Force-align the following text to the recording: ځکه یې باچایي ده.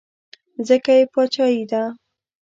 ځکه 0.67 0.91
یې 0.97 1.03
باچایي 1.13 1.63
ده. 1.71 1.83